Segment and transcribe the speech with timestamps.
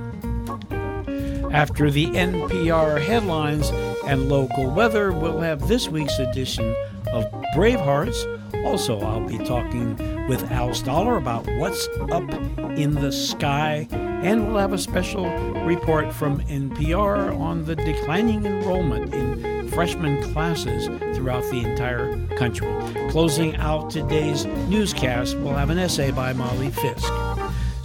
[1.55, 3.69] after the NPR headlines
[4.05, 6.75] and local weather, we'll have this week's edition
[7.13, 7.23] of
[7.55, 8.65] Bravehearts.
[8.65, 9.95] Also, I'll be talking
[10.27, 12.29] with Al Stahler about what's up
[12.77, 15.29] in the sky, and we'll have a special
[15.63, 22.67] report from NPR on the declining enrollment in freshman classes throughout the entire country.
[23.11, 27.09] Closing out today's newscast, we'll have an essay by Molly Fisk.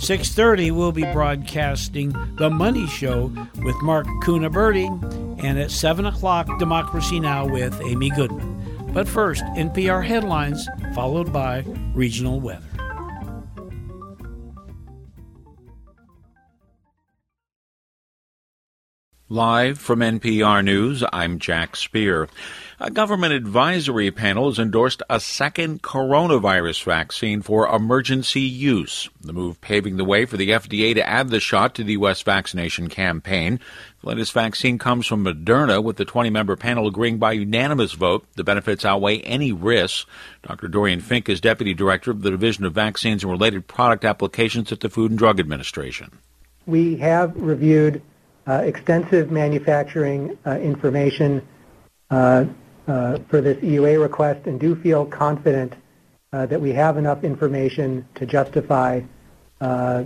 [0.00, 3.30] 6.30 we'll be broadcasting the money show
[3.62, 4.88] with mark Cunaberti,
[5.44, 7.46] and at 7 o'clock democracy now!
[7.46, 8.88] with amy goodman.
[8.94, 12.64] But first npr headlines followed by regional weather.
[19.32, 22.28] Live from NPR News, I'm Jack Speer.
[22.82, 29.10] A government advisory panel has endorsed a second coronavirus vaccine for emergency use.
[29.20, 32.22] The move paving the way for the FDA to add the shot to the U.S.
[32.22, 33.60] vaccination campaign.
[34.00, 38.24] The latest vaccine comes from Moderna, with the 20 member panel agreeing by unanimous vote
[38.36, 40.06] the benefits outweigh any risks.
[40.42, 40.66] Dr.
[40.66, 44.80] Doran Fink is Deputy Director of the Division of Vaccines and Related Product Applications at
[44.80, 46.12] the Food and Drug Administration.
[46.64, 48.00] We have reviewed
[48.46, 51.46] uh, extensive manufacturing uh, information
[52.10, 52.46] uh,
[52.90, 55.74] Uh, for this EUA request and do feel confident
[56.32, 59.00] uh, that we have enough information to justify
[59.60, 60.02] uh,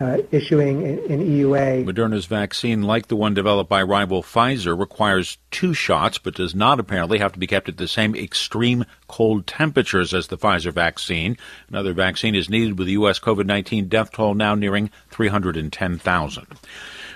[0.00, 1.84] uh issuing an EUA.
[1.84, 6.78] Moderna's vaccine, like the one developed by rival Pfizer, requires two shots, but does not
[6.78, 11.36] apparently have to be kept at the same extreme cold temperatures as the Pfizer vaccine.
[11.68, 13.18] Another vaccine is needed with the U.S.
[13.18, 16.46] COVID 19 death toll now nearing 310,000.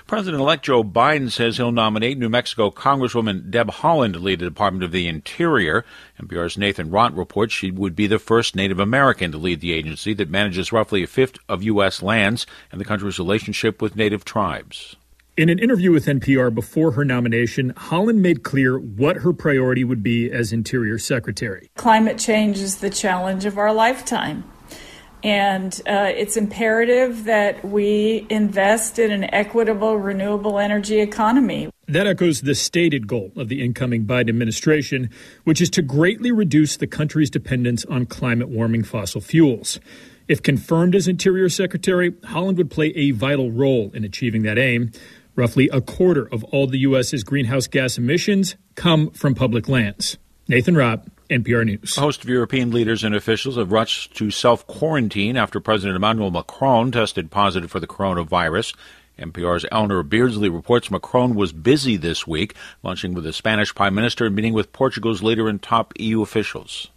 [0.07, 4.83] President-elect Joe Biden says he'll nominate New Mexico Congresswoman Deb Haaland to lead the Department
[4.83, 5.85] of the Interior.
[6.21, 10.13] NPR's Nathan Rott reports she would be the first Native American to lead the agency
[10.15, 12.03] that manages roughly a fifth of U.S.
[12.03, 14.95] lands and the country's relationship with Native tribes.
[15.35, 20.03] In an interview with NPR before her nomination, Haaland made clear what her priority would
[20.03, 21.71] be as Interior Secretary.
[21.75, 24.43] Climate change is the challenge of our lifetime.
[25.23, 31.69] And uh, it's imperative that we invest in an equitable, renewable energy economy.
[31.87, 35.09] That echoes the stated goal of the incoming Biden administration,
[35.45, 39.79] which is to greatly reduce the country's dependence on climate warming fossil fuels.
[40.27, 44.91] If confirmed as Interior Secretary, Haaland would play a vital role in achieving that aim.
[45.35, 50.17] Roughly a quarter of all the U.S.'s greenhouse gas emissions come from public lands.
[50.47, 51.97] Nathan Rott, NPR News.
[51.97, 56.29] A host of European leaders and officials have rushed to self quarantine after President Emmanuel
[56.29, 58.75] Macron tested positive for the coronavirus.
[59.17, 62.53] NPR's Eleanor Beardsley reports Macron was busy this week,
[62.83, 66.89] lunching with the Spanish Prime Minister and meeting with Portugal's leader and top EU officials.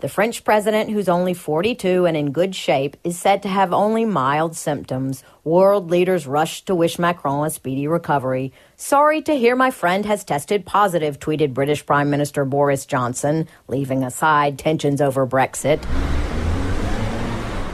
[0.00, 4.06] The French president, who's only 42 and in good shape, is said to have only
[4.06, 5.22] mild symptoms.
[5.44, 8.50] World leaders rushed to wish Macron a speedy recovery.
[8.76, 14.02] Sorry to hear my friend has tested positive, tweeted British Prime Minister Boris Johnson, leaving
[14.02, 15.84] aside tensions over Brexit.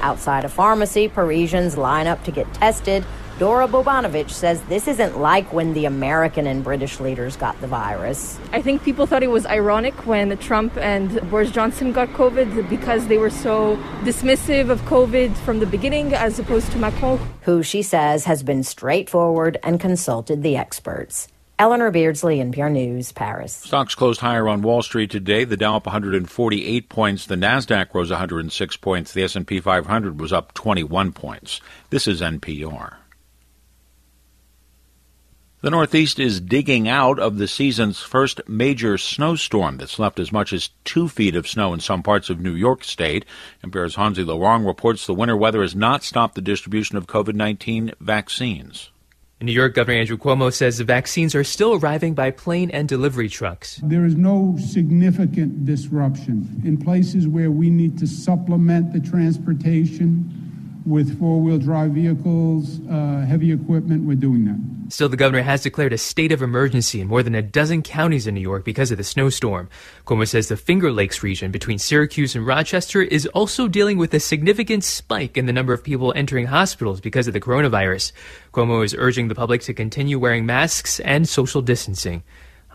[0.03, 3.05] Outside a pharmacy, Parisians line up to get tested.
[3.39, 8.39] Dora Bobanovic says this isn't like when the American and British leaders got the virus.
[8.51, 13.09] I think people thought it was ironic when Trump and Boris Johnson got COVID because
[13.09, 17.19] they were so dismissive of COVID from the beginning as opposed to Macron.
[17.43, 21.29] Who she says has been straightforward and consulted the experts.
[21.59, 23.55] Eleanor Beardsley, NPR News, Paris.
[23.55, 25.45] Stocks closed higher on Wall Street today.
[25.45, 27.27] The Dow up 148 points.
[27.27, 29.13] The Nasdaq rose 106 points.
[29.13, 31.61] The S&P 500 was up 21 points.
[31.91, 32.97] This is NPR.
[35.67, 40.53] The Northeast is digging out of the season's first major snowstorm that's left as much
[40.53, 43.25] as two feet of snow in some parts of New York State.
[43.65, 47.35] NPR's Hansi Lo Wang reports the winter weather has not stopped the distribution of COVID
[47.35, 48.91] 19 vaccines.
[49.41, 52.89] In New York, Governor Andrew Cuomo says the vaccines are still arriving by plane and
[52.89, 53.81] delivery trucks.
[53.83, 56.63] There is no significant disruption.
[56.65, 60.31] In places where we need to supplement the transportation,
[60.87, 64.76] with four wheel drive vehicles, uh, heavy equipment, we're doing that.
[64.89, 68.27] Still, the governor has declared a state of emergency in more than a dozen counties
[68.27, 69.69] in New York because of the snowstorm.
[70.07, 74.21] Cuomo says the Finger Lakes region between Syracuse and Rochester is also dealing with a
[74.21, 78.13] significant spike in the number of people entering hospitals because of the coronavirus.
[78.53, 82.23] Cuomo is urging the public to continue wearing masks and social distancing.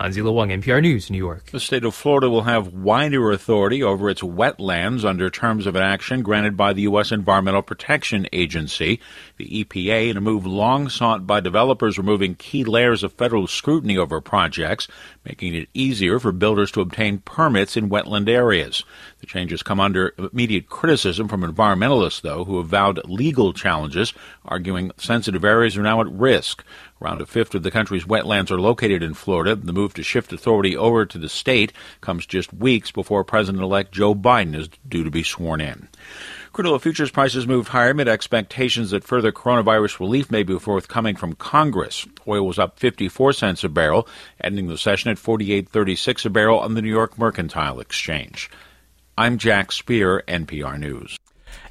[0.02, 1.52] Hansi Lo Wang, NPR News, New York.
[1.52, 5.82] The state of Florida will have wider authority over its wetlands under terms of an
[5.84, 7.12] action granted by the U.S.
[7.12, 8.98] Environmental Protection Agency.
[9.36, 13.96] The EPA, in a move long sought by developers, removing key layers of federal scrutiny
[13.96, 14.88] over projects,
[15.24, 18.82] making it easier for builders to obtain permits in wetland areas.
[19.22, 24.12] The changes come under immediate criticism from environmentalists, though, who have vowed legal challenges,
[24.44, 26.64] arguing sensitive areas are now at risk.
[27.00, 29.54] Around a fifth of the country's wetlands are located in Florida.
[29.54, 33.92] The move to shift authority over to the state comes just weeks before President elect
[33.92, 35.86] Joe Biden is due to be sworn in.
[36.52, 41.14] Crude oil futures prices moved higher amid expectations that further coronavirus relief may be forthcoming
[41.14, 42.08] from Congress.
[42.26, 44.08] Oil was up 54 cents a barrel,
[44.40, 48.50] ending the session at 48.36 a barrel on the New York Mercantile Exchange.
[49.16, 51.18] I'm Jack Speer, NPR News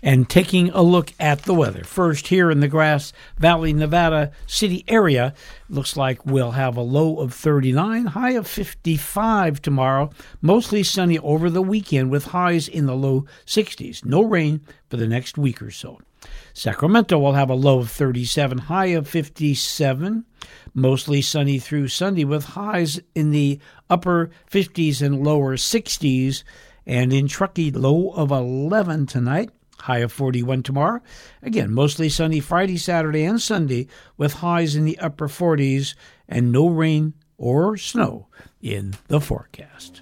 [0.04, 1.84] and taking a look at the weather.
[1.84, 5.34] First, here in the Grass Valley, Nevada city area,
[5.70, 10.10] looks like we'll have a low of 39, high of 55 tomorrow.
[10.42, 14.04] Mostly sunny over the weekend with highs in the low 60s.
[14.06, 16.00] No rain for the next week or so.
[16.54, 20.26] Sacramento will have a low of 37, high of 57.
[20.74, 23.60] Mostly sunny through Sunday with highs in the
[23.90, 26.44] upper 50s and lower 60s.
[26.86, 29.52] And in Truckee, low of 11 tonight
[29.82, 31.02] high of 41 tomorrow.
[31.42, 33.88] Again, mostly sunny Friday, Saturday, and Sunday
[34.18, 35.96] with highs in the upper 40s
[36.28, 38.28] and no rain or snow
[38.62, 40.02] in the forecast.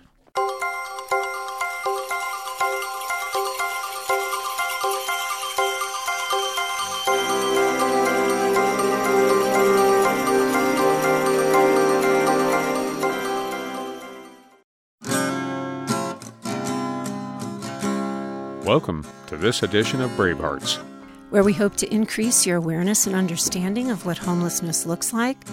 [18.70, 20.78] Welcome to this edition of Bravehearts,
[21.32, 25.44] where we hope to increase your awareness and understanding of what homelessness looks like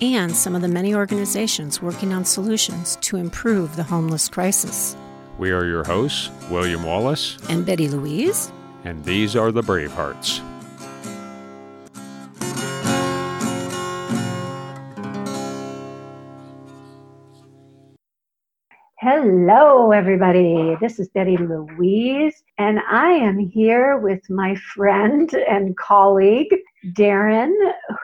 [0.00, 4.96] and some of the many organizations working on solutions to improve the homeless crisis.
[5.36, 8.52] We are your hosts, William Wallace and Betty Louise,
[8.84, 10.40] and these are the Bravehearts.
[19.32, 20.76] Hello, everybody.
[20.80, 26.52] This is Betty Louise, and I am here with my friend and colleague,
[26.94, 27.52] Darren,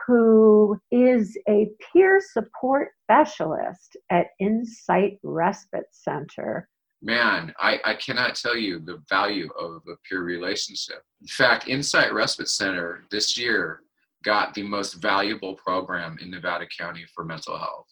[0.05, 6.69] who is a peer support specialist at Insight Respite Center.
[7.01, 11.03] Man, I, I cannot tell you the value of a peer relationship.
[11.19, 13.81] In fact, Insight Respite Center this year
[14.23, 17.87] got the most valuable program in Nevada County for mental health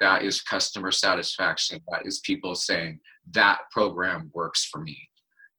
[0.00, 2.98] that is customer satisfaction that is people saying
[3.32, 4.96] that program works for me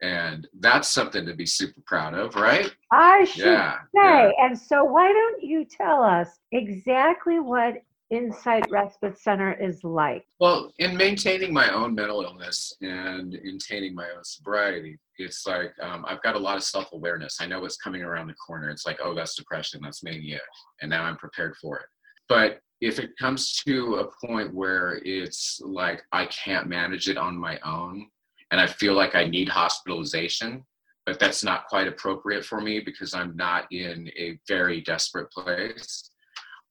[0.02, 4.32] and that's something to be super proud of right i should yeah, say yeah.
[4.40, 7.76] and so why don't you tell us exactly what
[8.10, 10.26] Insight Respite Center is like?
[10.40, 16.06] Well, in maintaining my own mental illness and maintaining my own sobriety, it's like um,
[16.08, 17.40] I've got a lot of self awareness.
[17.42, 18.70] I know what's coming around the corner.
[18.70, 20.40] It's like, oh, that's depression, that's mania,
[20.82, 21.86] and now I'm prepared for it.
[22.30, 27.38] But if it comes to a point where it's like I can't manage it on
[27.38, 28.08] my own
[28.52, 30.64] and I feel like I need hospitalization,
[31.06, 36.12] but that's not quite appropriate for me because I'm not in a very desperate place,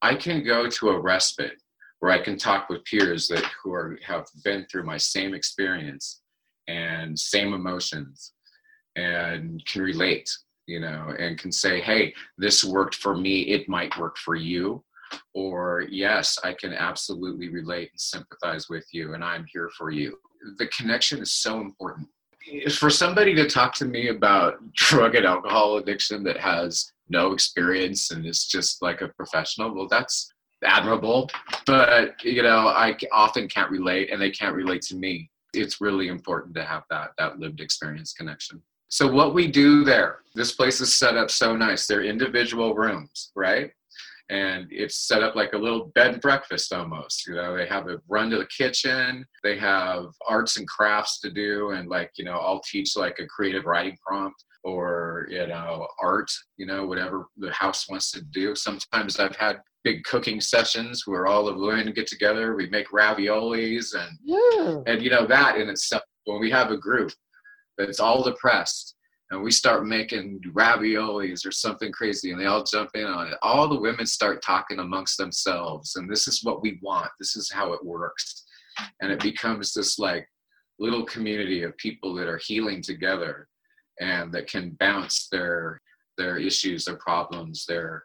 [0.00, 1.60] I can go to a respite
[2.00, 6.20] where I can talk with peers that who are have been through my same experience
[6.68, 8.32] and same emotions
[8.94, 10.30] and can relate,
[10.66, 14.84] you know, and can say, hey, this worked for me, it might work for you
[15.34, 20.18] or yes, I can absolutely relate and sympathize with you, and I'm here for you.
[20.58, 22.08] The connection is so important.
[22.70, 28.10] For somebody to talk to me about drug and alcohol addiction that has no experience
[28.10, 30.32] and is just like a professional, well, that's
[30.64, 31.30] admirable,
[31.66, 35.30] but you know, I often can't relate, and they can't relate to me.
[35.54, 38.62] It's really important to have that that lived experience connection.
[38.88, 41.86] So what we do there, this place is set up so nice.
[41.86, 43.72] They're individual rooms, right?
[44.28, 47.88] And it's set up like a little bed and breakfast almost you know they have
[47.88, 52.24] a run to the kitchen they have arts and crafts to do and like you
[52.24, 57.26] know i'll teach like a creative writing prompt or you know art you know whatever
[57.36, 61.92] the house wants to do sometimes i've had big cooking sessions where all the women
[61.92, 64.78] get together we make raviolis and yeah.
[64.92, 67.12] and you know that in itself when we have a group
[67.78, 68.95] that's all depressed
[69.30, 73.34] and we start making raviolis or something crazy and they all jump in on it.
[73.42, 77.10] All the women start talking amongst themselves and this is what we want.
[77.18, 78.44] This is how it works.
[79.00, 80.28] And it becomes this like
[80.78, 83.48] little community of people that are healing together
[84.00, 85.80] and that can bounce their
[86.18, 88.04] their issues their problems their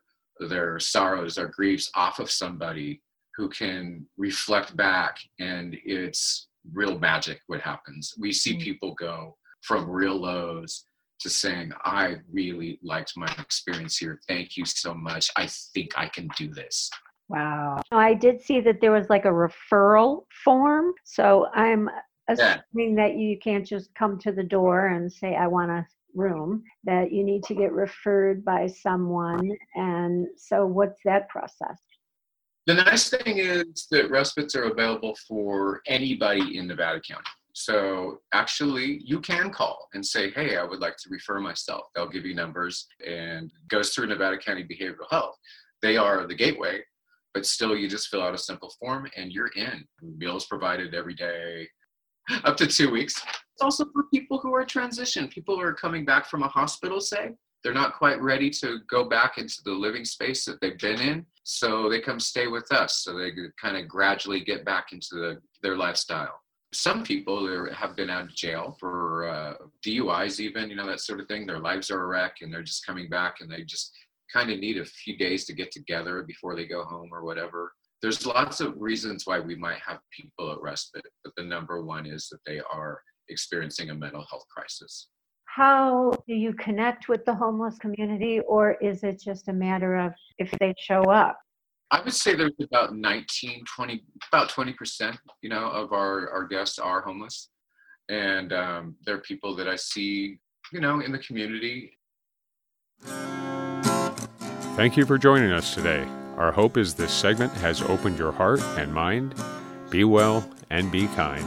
[0.50, 3.02] their sorrows their griefs off of somebody
[3.36, 8.14] who can reflect back and it's real magic what happens.
[8.20, 8.62] We see mm.
[8.62, 10.86] people go from real lows
[11.22, 14.20] to saying, I really liked my experience here.
[14.28, 15.30] Thank you so much.
[15.36, 16.90] I think I can do this.
[17.30, 17.82] Wow.
[17.92, 20.94] I did see that there was like a referral form.
[21.06, 21.90] So I'm
[22.28, 23.08] assuming yeah.
[23.08, 27.12] that you can't just come to the door and say, I want a room, that
[27.12, 29.50] you need to get referred by someone.
[29.76, 31.78] And so, what's that process?
[32.68, 37.26] The nice thing is that respites are available for anybody in Nevada County.
[37.54, 42.08] So actually, you can call and say, "Hey, I would like to refer myself." They'll
[42.08, 45.38] give you numbers and goes through Nevada County Behavioral Health.
[45.82, 46.84] They are the gateway,
[47.34, 49.86] but still, you just fill out a simple form and you're in.
[50.02, 51.68] Meals provided every day,
[52.44, 53.22] up to two weeks.
[53.54, 55.28] It's also for people who are transition.
[55.28, 57.32] People who are coming back from a hospital, say
[57.64, 61.26] they're not quite ready to go back into the living space that they've been in,
[61.44, 63.04] so they come stay with us.
[63.04, 66.41] So they kind of gradually get back into the, their lifestyle
[66.74, 69.54] some people have been out of jail for uh,
[69.86, 71.46] DUIs, even you know that sort of thing.
[71.46, 73.92] Their lives are a wreck, and they're just coming back, and they just
[74.34, 77.74] kind of need a few days to get together before they go home or whatever.
[78.02, 82.06] There's lots of reasons why we might have people at respite, but the number one
[82.06, 85.10] is that they are experiencing a mental health crisis.
[85.46, 90.14] How do you connect with the homeless community, or is it just a matter of
[90.38, 91.38] if they show up?
[91.92, 96.80] I would say there's about 19, 20, about 20%, you know, of our, our guests
[96.80, 97.50] are homeless.
[98.08, 100.40] And um, they're people that I see,
[100.72, 101.98] you know, in the community.
[104.76, 106.08] Thank you for joining us today.
[106.38, 109.36] Our hope is this segment has opened your heart and mind.
[109.90, 111.46] Be well and be kind.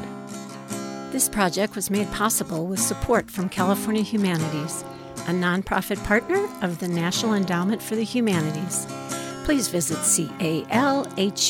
[1.11, 4.85] This project was made possible with support from California Humanities,
[5.27, 8.87] a nonprofit partner of the National Endowment for the Humanities
[9.45, 9.99] please visit
[10.39, 11.45] calhum.org.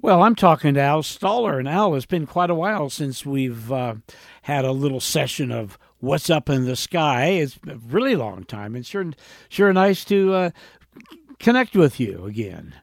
[0.00, 3.70] Well, I'm talking to Al Stahler, and Al, it's been quite a while since we've
[3.70, 3.94] uh,
[4.42, 7.26] had a little session of what's up in the sky.
[7.26, 9.12] It's a really long time, and sure,
[9.48, 10.50] sure nice to uh,
[11.38, 12.74] connect with you again.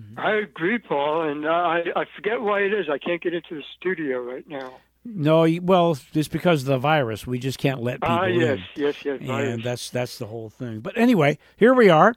[0.00, 0.18] Mm-hmm.
[0.20, 2.86] I agree, Paul, and uh, I I forget why it is.
[2.90, 4.74] I can't get into the studio right now.
[5.04, 7.26] No, well, it's because of the virus.
[7.26, 8.82] We just can't let people Ah, yes, in.
[8.84, 9.54] yes, yes, virus.
[9.54, 10.80] And that's that's the whole thing.
[10.80, 12.14] But anyway, here we are,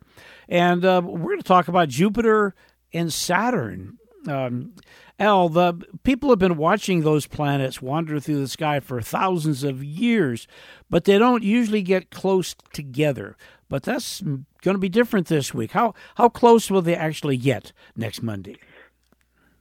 [0.48, 2.54] and uh, we're going to talk about Jupiter
[2.94, 3.98] and Saturn.
[4.28, 4.74] Um,
[5.20, 9.84] Al, the people have been watching those planets wander through the sky for thousands of
[9.84, 10.48] years,
[10.90, 13.38] but they don't usually get close together.
[13.70, 15.72] But that's going to be different this week.
[15.72, 18.58] How how close will they actually get next Monday?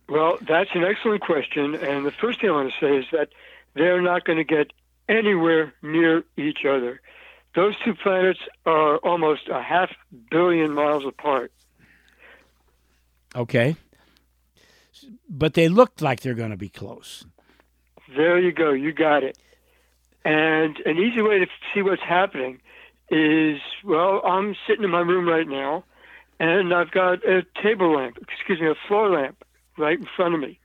[0.09, 3.31] Well, that's an excellent question, and the first thing I want to say is that
[3.75, 4.73] they're not going to get
[5.09, 7.01] anywhere near each other.
[7.55, 9.91] Those two planets are almost a half
[10.31, 11.53] billion miles apart.
[13.35, 13.77] Okay.
[15.29, 17.25] But they look like they're going to be close.
[18.15, 18.73] There you go.
[18.73, 19.39] You got it.
[20.25, 22.61] And an easy way to see what's happening
[23.11, 25.85] is well, I'm sitting in my room right now,
[26.41, 29.45] and I've got a table lamp, excuse me, a floor lamp
[29.77, 30.59] right in front of me.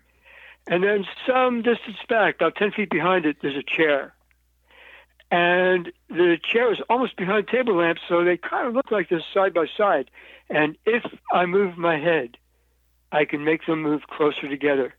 [0.68, 4.14] And then some distance back, about 10 feet behind it, there's a chair.
[5.32, 9.10] And the chair is almost behind the table lamp, so they kind of look like
[9.10, 10.10] they're side by side.
[10.50, 12.38] And if I move my head,
[13.12, 14.94] I can make them move closer together.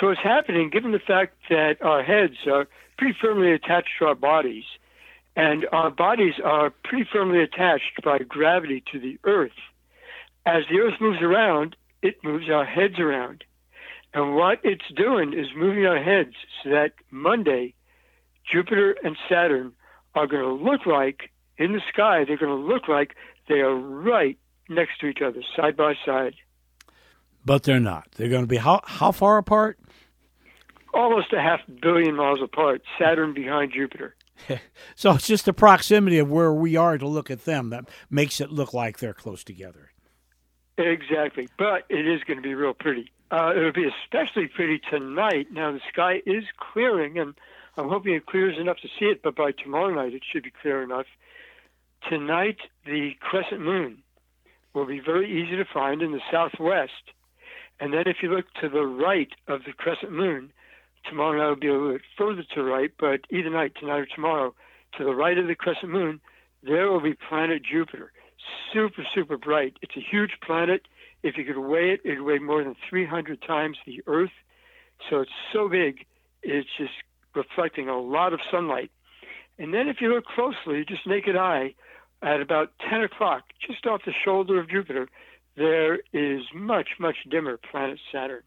[0.00, 4.14] So it's happening, given the fact that our heads are pretty firmly attached to our
[4.14, 4.64] bodies,
[5.34, 9.58] and our bodies are pretty firmly attached by gravity to the earth.
[10.46, 13.44] As the earth moves around, it moves our heads around.
[14.14, 17.74] And what it's doing is moving our heads so that Monday,
[18.50, 19.72] Jupiter and Saturn
[20.14, 23.14] are going to look like, in the sky, they're going to look like
[23.48, 24.38] they are right
[24.68, 26.34] next to each other, side by side.
[27.46, 28.08] But they're not.
[28.16, 29.78] They're going to be how, how far apart?
[30.92, 34.16] Almost a half billion miles apart, Saturn behind Jupiter.
[34.96, 38.40] so it's just the proximity of where we are to look at them that makes
[38.40, 39.92] it look like they're close together.
[40.76, 41.48] Exactly.
[41.56, 43.12] But it is going to be real pretty.
[43.30, 45.46] Uh, it'll be especially pretty tonight.
[45.52, 47.34] Now, the sky is clearing, and
[47.76, 50.52] I'm hoping it clears enough to see it, but by tomorrow night it should be
[50.62, 51.06] clear enough.
[52.08, 54.02] Tonight, the crescent moon
[54.74, 56.92] will be very easy to find in the southwest.
[57.80, 60.52] And then if you look to the right of the crescent moon,
[61.08, 63.98] tomorrow night will be a little bit further to the right, but either night, tonight
[63.98, 64.54] or tomorrow,
[64.98, 66.20] to the right of the crescent moon,
[66.62, 68.12] there will be planet Jupiter.
[68.72, 69.76] Super, super bright.
[69.82, 70.82] It's a huge planet.
[71.22, 74.30] If you could weigh it, it'd weigh more than 300 times the Earth.
[75.10, 76.06] So it's so big,
[76.42, 76.92] it's just
[77.34, 78.90] reflecting a lot of sunlight.
[79.58, 81.74] And then if you look closely, just naked eye,
[82.22, 85.08] at about 10 o'clock, just off the shoulder of Jupiter,
[85.56, 88.42] there is much, much dimmer planet Saturn.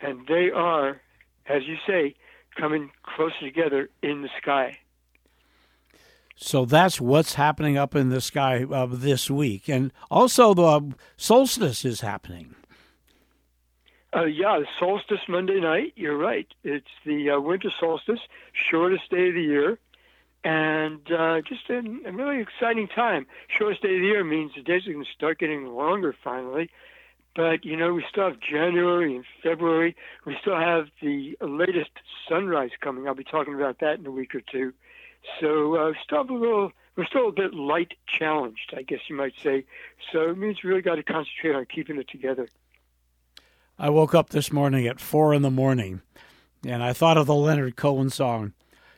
[0.00, 1.00] And they are,
[1.46, 2.14] as you say,
[2.56, 4.78] coming closer together in the sky.
[6.36, 9.68] So that's what's happening up in the sky uh, this week.
[9.68, 12.56] And also, the solstice is happening.
[14.14, 15.92] Uh, yeah, solstice Monday night.
[15.96, 16.46] You're right.
[16.62, 18.20] It's the uh, winter solstice,
[18.70, 19.78] shortest day of the year,
[20.44, 23.26] and uh, just a, a, really exciting time.
[23.58, 26.70] Shortest day of the year means the days are going to start getting longer finally.
[27.34, 29.96] But you know, we still have January and February.
[30.24, 31.90] We still have the latest
[32.28, 33.08] sunrise coming.
[33.08, 34.72] I'll be talking about that in a week or two.
[35.40, 36.72] So uh, still a little.
[36.96, 39.64] We're still a bit light challenged, I guess you might say.
[40.12, 42.48] So it means we really got to concentrate on keeping it together.
[43.76, 46.02] I woke up this morning at four in the morning,
[46.64, 48.52] and I thought of the Leonard Cohen song.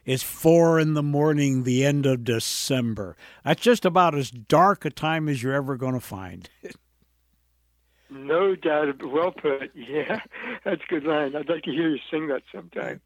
[0.07, 3.16] It's four in the morning, the end of December.
[3.45, 6.49] That's just about as dark a time as you're ever going to find.
[8.09, 9.03] no doubt.
[9.05, 9.73] Well put.
[9.75, 10.21] Yeah,
[10.64, 11.35] that's a good line.
[11.35, 13.01] I'd like to hear you sing that sometime.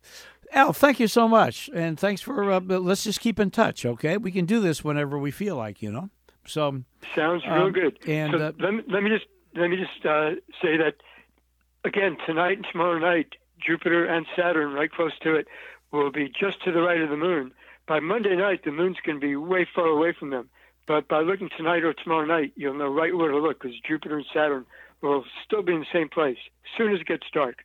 [0.52, 2.52] Al, thank you so much, and thanks for.
[2.52, 4.16] Uh, let's just keep in touch, okay?
[4.18, 6.10] We can do this whenever we feel like, you know.
[6.46, 6.82] So
[7.14, 7.98] sounds real um, good.
[8.06, 10.94] And so uh, let me let me just let me just uh, say that
[11.84, 13.34] again, tonight and tomorrow night,
[13.64, 15.48] Jupiter and Saturn, right close to it,
[15.92, 17.52] will be just to the right of the moon.
[17.86, 20.48] By Monday night, the moon's going to be way far away from them.
[20.86, 24.16] But by looking tonight or tomorrow night, you'll know right where to look because Jupiter
[24.16, 24.66] and Saturn
[25.02, 27.64] will still be in the same place as soon as it gets dark.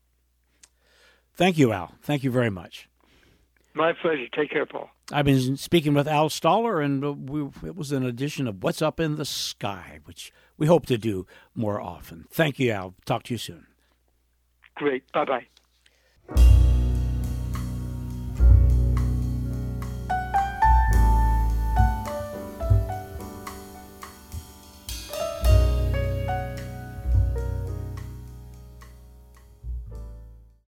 [1.35, 1.95] Thank you, Al.
[2.01, 2.88] Thank you very much.
[3.73, 4.27] My pleasure.
[4.33, 4.89] Take care, Paul.
[5.11, 8.81] I've been speaking with Al Stahler, and uh, we, it was an edition of What's
[8.81, 12.25] Up in the Sky, which we hope to do more often.
[12.31, 12.95] Thank you, Al.
[13.05, 13.67] Talk to you soon.
[14.75, 15.03] Great.
[15.11, 15.25] Bye
[16.27, 16.71] bye.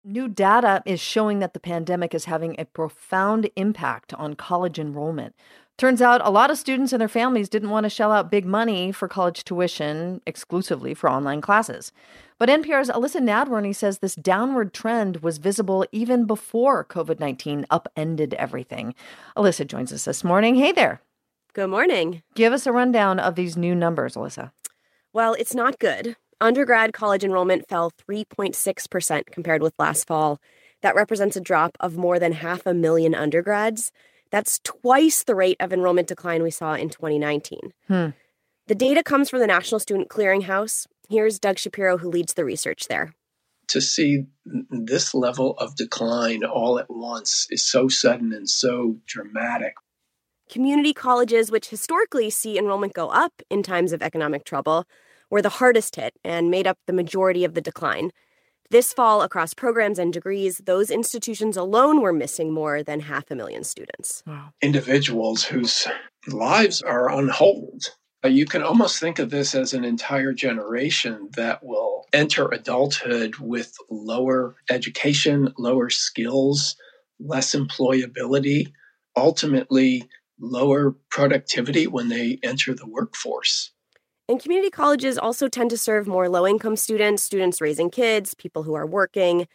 [0.10, 5.36] New data is showing that the pandemic is having a profound impact on college enrollment.
[5.78, 8.46] Turns out a lot of students and their families didn't want to shell out big
[8.46, 11.92] money for college tuition exclusively for online classes.
[12.40, 18.34] But NPR's Elissa Nadworny says this downward trend was visible even before COVID 19 upended
[18.36, 18.96] everything.
[19.36, 20.56] Elissa joins us this morning.
[20.56, 21.02] Hey there.
[21.52, 22.24] Good morning.
[22.34, 24.54] Give us a rundown of these new numbers, Elissa.
[25.12, 26.16] Well, it's not good.
[26.40, 30.40] Undergrad college enrollment fell 3.6% compared with last fall.
[30.82, 33.92] That represents a drop of more than half a million undergrads.
[34.30, 37.74] That's twice the rate of enrollment decline we saw in 2019.
[37.88, 38.10] Hmm.
[38.68, 40.86] The data comes from the National Student Clearinghouse.
[41.10, 43.16] Here's Doug Shapiro, who leads the research there.
[43.70, 44.26] To see
[44.70, 49.74] this level of decline all at once is so sudden and so dramatic.
[50.50, 54.86] Community colleges, which historically see enrollment go up in times of economic trouble,
[55.30, 58.12] were the hardest hit and made up the majority of the decline.
[58.70, 63.36] This fall, across programs and degrees, those institutions alone were missing more than half a
[63.36, 64.24] million students.
[64.28, 64.50] Wow.
[64.62, 65.88] Individuals whose
[66.28, 67.96] lives are on hold.
[68.26, 73.74] You can almost think of this as an entire generation that will enter adulthood with
[73.90, 76.76] lower education, lower skills,
[77.20, 78.74] less employability,
[79.16, 80.04] ultimately,
[80.40, 83.72] lower productivity when they enter the workforce.
[84.30, 88.64] And community colleges also tend to serve more low income students, students raising kids, people
[88.64, 89.48] who are working.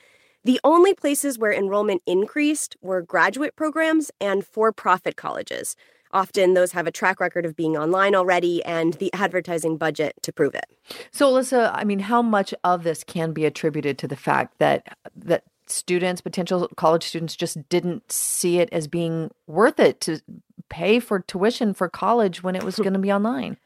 [0.44, 5.76] The only places where enrollment increased were graduate programs and for profit colleges.
[6.10, 10.32] Often those have a track record of being online already and the advertising budget to
[10.32, 10.66] prove it.
[11.10, 14.96] So, Elissa, I mean, how much of this can be attributed to the fact that
[15.16, 20.20] that students, potential college students, just didn't see it as being worth it to
[20.68, 23.56] pay for tuition for college when it was going to be online?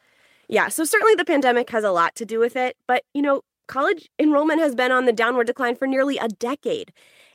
[0.48, 3.42] Yeah, so certainly the pandemic has a lot to do with it, but you know,
[3.68, 6.92] college enrollment has been on the downward decline for nearly a decade.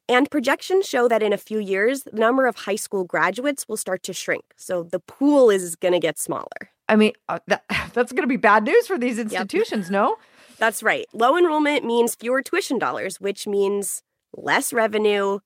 [0.10, 3.78] And projections show that in a few years, the number of high school graduates will
[3.78, 4.44] start to shrink.
[4.58, 6.72] So the pool is going to get smaller.
[6.90, 9.92] I mean, uh, that, that's going to be bad news for these institutions, yep.
[9.92, 10.18] no?
[10.58, 11.06] That's right.
[11.14, 14.04] Low enrollment means fewer tuition dollars, which means
[14.36, 15.40] less revenue,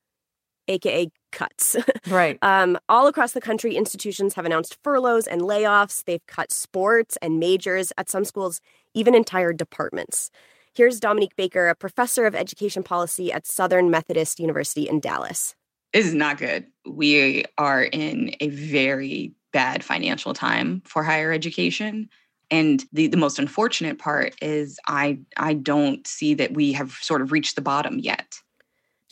[0.68, 1.76] aka cuts.
[2.08, 2.40] Right.
[2.42, 6.04] um, all across the country, institutions have announced furloughs and layoffs.
[6.04, 8.62] They've cut sports and majors at some schools,
[8.96, 10.32] even entire departments.
[10.74, 15.56] Here's Dominique Baker, a professor of education policy at Southern Methodist University in Dallas.
[15.94, 16.66] This is not good.
[16.86, 22.10] We are in a very bad financial time for higher education.
[22.52, 27.22] And the, the most unfortunate part is I I don't see that we have sort
[27.22, 28.36] of reached the bottom yet.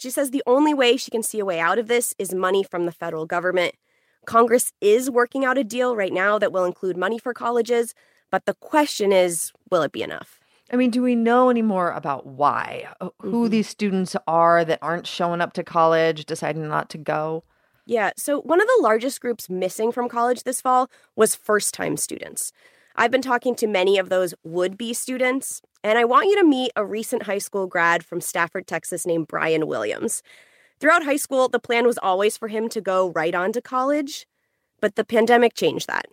[0.04, 2.62] She says the only way she can see a way out of this is money
[2.62, 3.76] from the federal government.
[4.26, 7.96] Congress is working out a deal right now that will include money for colleges,
[8.30, 10.42] but the question is will it be enough?
[10.74, 12.86] I mean, do we know any more about why?
[13.00, 13.52] Uh, who mm-hmm.
[13.52, 17.46] these students are that aren't showing up to college, deciding not to go?
[17.86, 21.96] Yeah, so one of the largest groups missing from college this fall was first time
[21.96, 22.52] students.
[22.98, 26.48] I've been talking to many of those would be students, and I want you to
[26.48, 30.24] meet a recent high school grad from Stafford, Texas named Brian Williams.
[30.80, 34.26] Throughout high school, the plan was always for him to go right on to college,
[34.82, 36.06] but the pandemic changed that.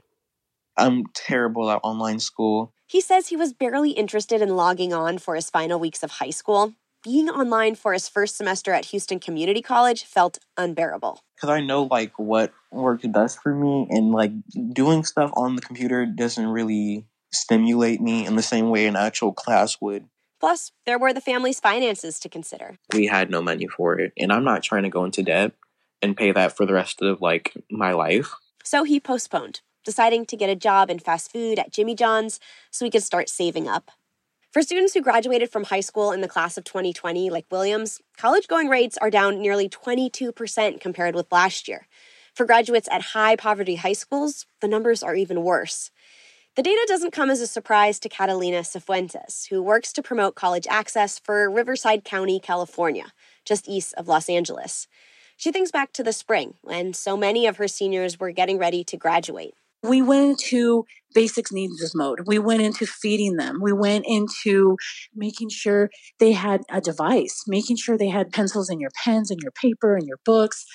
[0.76, 2.72] I'm terrible at online school.
[2.87, 6.30] He says he was barely interested in logging on for his final weeks of high
[6.30, 6.74] school.
[7.02, 11.20] Being online for his first semester at Houston Community College felt unbearable.
[11.35, 14.33] Because I know like what works best for me, and like
[14.72, 19.32] doing stuff on the computer doesn't really stimulate me in the same way an actual
[19.32, 20.06] class would.
[20.40, 22.78] Plus, there were the family's finances to consider.
[22.94, 25.52] We had no money for it, and I'm not trying to go into debt
[26.00, 28.32] and pay that for the rest of like my life.
[28.64, 32.38] So he postponed deciding to get a job in fast food at Jimmy John's
[32.70, 33.90] so he could start saving up.
[34.52, 38.48] For students who graduated from high school in the class of 2020, like Williams, college
[38.48, 41.86] going rates are down nearly 22% compared with last year.
[42.34, 45.90] For graduates at high poverty high schools, the numbers are even worse.
[46.60, 50.66] The data doesn't come as a surprise to Catalina Cifuentes, who works to promote college
[50.68, 53.14] access for Riverside County, California,
[53.46, 54.86] just east of Los Angeles.
[55.38, 58.84] She thinks back to the spring when so many of her seniors were getting ready
[58.84, 59.54] to graduate.
[59.82, 62.26] We went into basics needs mode.
[62.26, 63.60] We went into feeding them.
[63.62, 64.76] We went into
[65.14, 69.40] making sure they had a device, making sure they had pencils in your pens and
[69.40, 70.66] your paper and your books.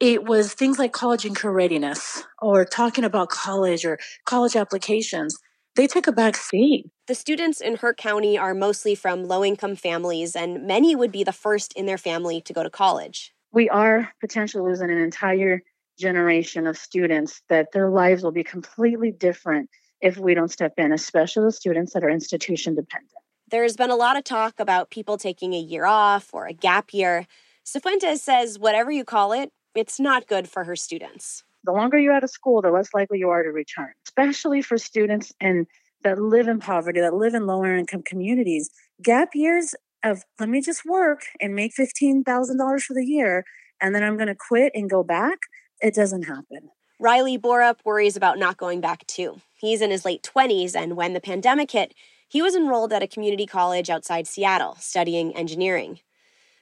[0.00, 5.36] It was things like college and career readiness or talking about college or college applications.
[5.74, 6.86] They took a back seat.
[7.08, 11.24] The students in her county are mostly from low income families, and many would be
[11.24, 13.32] the first in their family to go to college.
[13.52, 15.62] We are potentially losing an entire
[15.98, 19.68] generation of students that their lives will be completely different
[20.00, 23.10] if we don't step in, especially the students that are institution dependent.
[23.50, 26.94] There's been a lot of talk about people taking a year off or a gap
[26.94, 27.26] year.
[27.64, 31.44] Cifuentes says, whatever you call it, it's not good for her students.
[31.64, 34.76] The longer you're out of school, the less likely you are to return, especially for
[34.78, 35.66] students and
[36.04, 38.70] that live in poverty, that live in lower income communities.
[39.02, 43.44] Gap years of let me just work and make $15,000 for the year,
[43.80, 45.38] and then I'm going to quit and go back
[45.80, 46.70] it doesn't happen.
[47.00, 49.40] Riley Borup worries about not going back too.
[49.54, 51.94] He's in his late 20s, and when the pandemic hit,
[52.28, 56.00] he was enrolled at a community college outside Seattle studying engineering.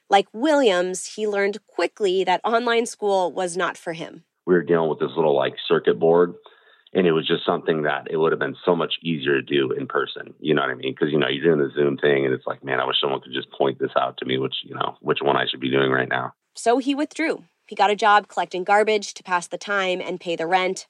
[0.09, 4.23] Like Williams, he learned quickly that online school was not for him.
[4.45, 6.35] We were dealing with this little like circuit board,
[6.93, 9.71] and it was just something that it would have been so much easier to do
[9.71, 10.33] in person.
[10.39, 10.93] You know what I mean?
[10.93, 13.19] Because you know you're doing the Zoom thing, and it's like, man, I wish someone
[13.21, 15.69] could just point this out to me, which you know which one I should be
[15.69, 16.33] doing right now.
[16.55, 20.35] So he withdrew he got a job collecting garbage to pass the time and pay
[20.35, 20.87] the rent.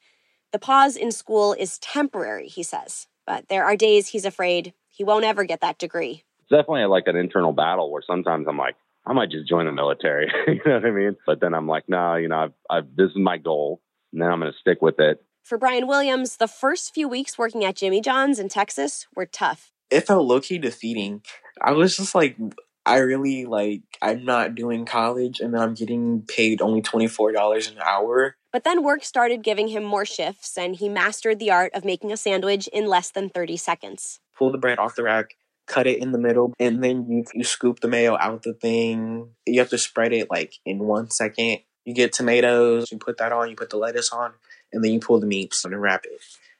[0.51, 5.03] The pause in school is temporary, he says, but there are days he's afraid he
[5.03, 6.23] won't ever get that degree.
[6.39, 8.75] It's definitely like an internal battle where sometimes I'm like,
[9.07, 10.29] I might just join the military.
[10.47, 11.15] you know what I mean?
[11.25, 14.29] But then I'm like, no, you know, I've, I've, this is my goal, and then
[14.29, 15.23] I'm going to stick with it.
[15.43, 19.71] For Brian Williams, the first few weeks working at Jimmy John's in Texas were tough.
[19.89, 21.21] It felt low key defeating.
[21.61, 22.35] I was just like,
[22.85, 27.77] I really like I'm not doing college and then I'm getting paid only $24 an
[27.79, 28.35] hour.
[28.51, 32.11] But then work started giving him more shifts and he mastered the art of making
[32.11, 34.19] a sandwich in less than 30 seconds.
[34.37, 35.35] Pull the bread off the rack,
[35.67, 39.29] cut it in the middle, and then you you scoop the mayo out the thing.
[39.45, 41.59] You have to spread it like in 1 second.
[41.85, 44.33] You get tomatoes, you put that on, you put the lettuce on,
[44.73, 46.19] and then you pull the meat and wrap it.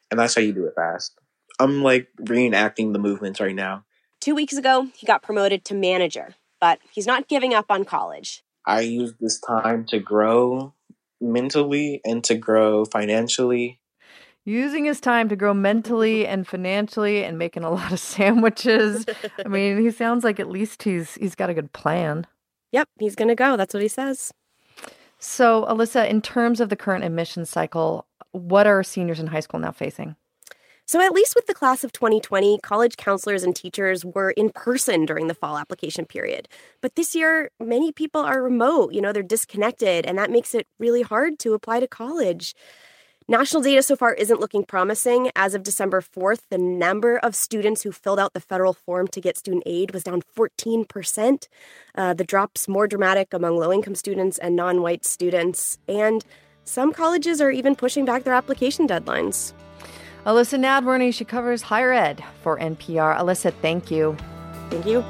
[0.10, 1.18] And that's how you do it fast.
[1.60, 3.84] I'm like reenacting the movements right now.
[4.22, 8.44] Two weeks ago, he got promoted to manager, but he's not giving up on college.
[8.66, 10.74] I use this time to grow
[11.20, 13.80] mentally and to grow financially.
[14.48, 19.06] Using his time to grow mentally and financially and making a lot of sandwiches.
[19.44, 22.26] I mean, he sounds like at least he's he's got a good plan.
[22.72, 23.58] Yep, he's going to go.
[23.58, 24.34] That's what he says.
[25.20, 29.60] So, Elissa, in terms of the current admission cycle, what are seniors in high school
[29.60, 30.16] now facing?
[30.86, 35.06] So, at least with the class of 2020, college counselors and teachers were in person
[35.06, 36.48] during the fall application period.
[36.80, 40.68] But this year, many people are remote, you know, they're disconnected, and that makes it
[40.80, 42.56] really hard to apply to college.
[43.30, 45.32] National data so far isn't looking promising.
[45.36, 49.20] As of December 4th, the number of students who filled out the federal form to
[49.20, 51.48] get student aid was down 14%.
[51.94, 55.78] Uh, the drop's more dramatic among low income students and non white students.
[55.90, 56.24] And
[56.64, 59.52] some colleges are even pushing back their application deadlines.
[60.26, 63.20] Elissa Nadworny, she covers higher ed for NPR.
[63.20, 64.16] Elissa, thank you.
[64.70, 65.04] Thank you.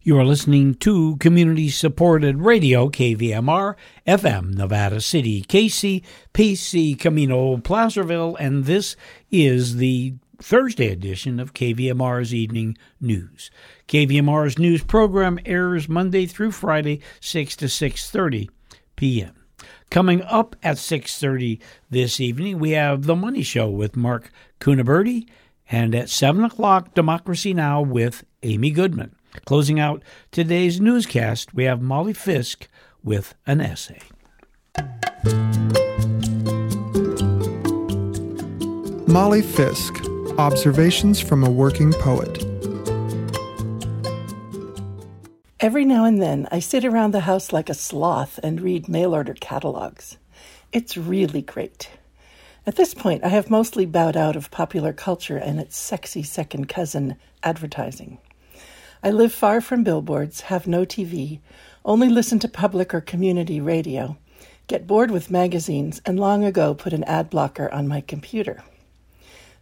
[0.00, 3.74] You are listening to community supported radio KVMR
[4.06, 8.94] FM Nevada City, Casey, PC, Camino, Placerville, and this
[9.32, 13.50] is the Thursday edition of KVMR's Evening News.
[13.88, 18.48] KVMR's news program airs Monday through Friday, 6 to 6:30
[18.94, 19.34] p.m.
[19.90, 21.58] Coming up at 6:30
[21.90, 24.30] this evening, we have the Money Show with Mark
[24.60, 25.26] Cunaberti,
[25.68, 27.80] and at 7 o'clock, Democracy Now!
[27.82, 29.16] with Amy Goodman.
[29.44, 32.68] Closing out today's newscast, we have Molly Fisk
[33.02, 34.00] with an essay.
[39.06, 39.94] Molly Fisk
[40.38, 42.44] Observations from a Working Poet.
[45.60, 49.14] Every now and then, I sit around the house like a sloth and read mail
[49.14, 50.18] order catalogs.
[50.72, 51.90] It's really great.
[52.66, 56.68] At this point, I have mostly bowed out of popular culture and its sexy second
[56.68, 58.18] cousin, advertising.
[59.00, 61.38] I live far from billboards, have no TV,
[61.84, 64.16] only listen to public or community radio,
[64.66, 68.64] get bored with magazines, and long ago put an ad blocker on my computer.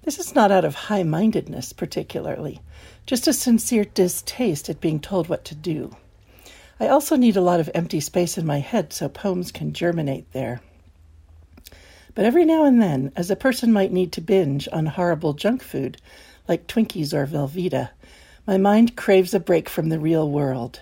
[0.05, 2.61] This is not out of high mindedness, particularly,
[3.05, 5.95] just a sincere distaste at being told what to do.
[6.81, 10.33] I also need a lot of empty space in my head so poems can germinate
[10.33, 10.63] there.
[12.15, 15.63] But every now and then, as a person might need to binge on horrible junk
[15.63, 15.99] food
[16.49, 17.91] like Twinkies or Velveeta,
[18.47, 20.81] my mind craves a break from the real world.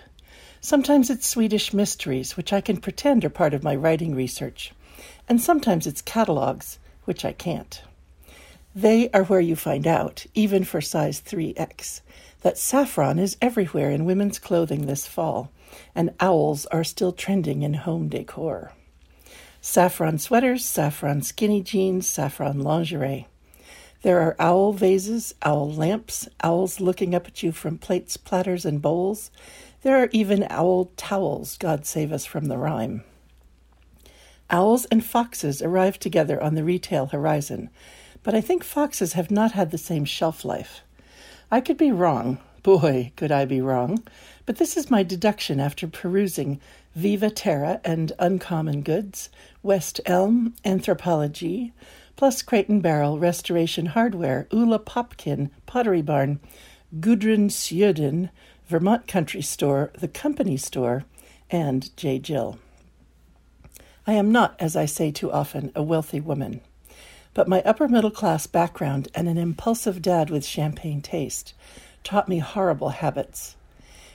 [0.61, 4.71] Sometimes it's Swedish mysteries, which I can pretend are part of my writing research,
[5.27, 7.81] and sometimes it's catalogs, which I can't.
[8.75, 12.01] They are where you find out, even for size 3X,
[12.41, 15.51] that saffron is everywhere in women's clothing this fall,
[15.95, 18.73] and owls are still trending in home decor.
[19.59, 23.27] Saffron sweaters, saffron skinny jeans, saffron lingerie.
[24.01, 28.81] There are owl vases, owl lamps, owls looking up at you from plates, platters, and
[28.81, 29.31] bowls.
[29.81, 33.03] There are even owl towels, God save us from the rhyme.
[34.49, 37.69] Owls and foxes arrive together on the retail horizon,
[38.21, 40.81] but I think foxes have not had the same shelf life.
[41.49, 42.37] I could be wrong.
[42.61, 44.03] Boy, could I be wrong.
[44.45, 46.59] But this is my deduction after perusing
[46.95, 49.29] Viva Terra and Uncommon Goods,
[49.61, 51.71] West Elm, Anthropologie,
[52.15, 56.39] plus Crate and Barrel, Restoration Hardware, Ulla Popken, Pottery Barn,
[56.99, 58.29] Gudrun Sjöden,
[58.67, 61.05] Vermont Country Store, The Company Store,
[61.49, 62.19] and J.
[62.19, 62.57] Jill.
[64.07, 66.61] I am not, as I say too often, a wealthy woman,
[67.33, 71.53] but my upper middle class background and an impulsive dad with champagne taste
[72.03, 73.55] taught me horrible habits.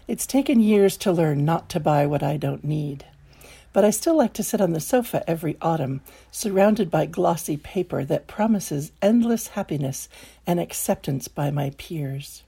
[0.06, 3.04] It's taken years to learn not to buy what I don't need
[3.72, 8.04] but I still like to sit on the sofa every autumn, surrounded by glossy paper
[8.04, 10.08] that promises endless happiness
[10.46, 12.42] and acceptance by my peers.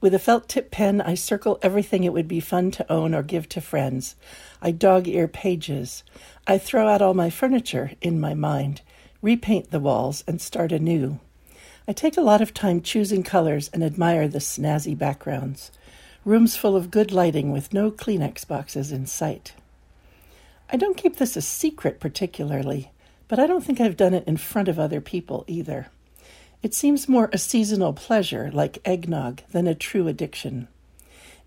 [0.00, 3.22] With a felt tip pen, I circle everything it would be fun to own or
[3.24, 4.14] give to friends.
[4.62, 6.04] I dog ear pages.
[6.46, 8.82] I throw out all my furniture in my mind,
[9.20, 11.18] repaint the walls, and start anew.
[11.88, 15.72] I take a lot of time choosing colors and admire the snazzy backgrounds.
[16.24, 19.54] Rooms full of good lighting with no Kleenex boxes in sight.
[20.70, 22.90] I don't keep this a secret particularly,
[23.26, 25.88] but I don't think I've done it in front of other people either.
[26.62, 30.68] It seems more a seasonal pleasure, like eggnog, than a true addiction.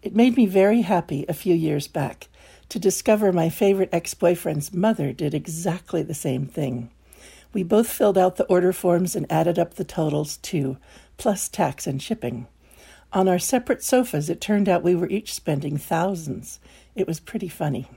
[0.02, 2.30] It made me very happy a few years back
[2.70, 6.90] to discover my favorite ex boyfriend's mother did exactly the same thing.
[7.54, 10.78] We both filled out the order forms and added up the totals too,
[11.18, 12.48] plus tax and shipping.
[13.14, 16.60] On our separate sofas, it turned out we were each spending thousands.
[16.96, 17.88] It was pretty funny.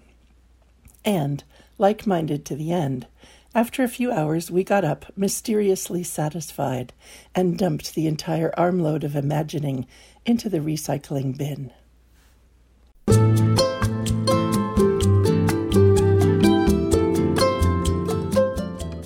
[1.04, 1.44] And
[1.78, 3.06] like minded to the end.
[3.54, 6.92] After a few hours, we got up, mysteriously satisfied,
[7.34, 9.86] and dumped the entire armload of imagining
[10.26, 11.70] into the recycling bin.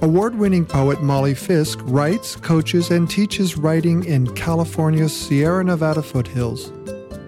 [0.01, 6.73] Award winning poet Molly Fisk writes, coaches, and teaches writing in California's Sierra Nevada foothills.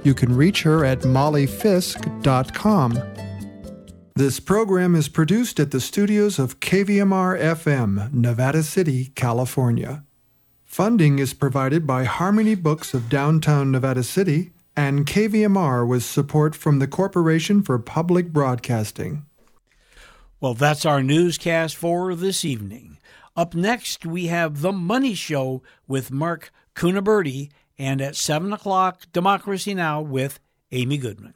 [0.04, 3.09] You can reach her at mollyfisk.com.
[4.16, 10.04] This program is produced at the studios of KVMR FM, Nevada City, California.
[10.64, 16.78] Funding is provided by Harmony Books of downtown Nevada City and KVMR with support from
[16.78, 19.26] the Corporation for Public Broadcasting.
[20.40, 22.98] Well, that's our newscast for this evening.
[23.36, 29.74] Up next, we have The Money Show with Mark Cunaberti, and at 7 o'clock, Democracy
[29.74, 30.00] Now!
[30.00, 30.40] with
[30.72, 31.34] Amy Goodman.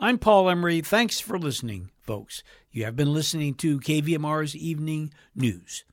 [0.00, 0.80] I'm Paul Emery.
[0.80, 2.42] Thanks for listening, folks.
[2.70, 5.84] You have been listening to KVMR's Evening News.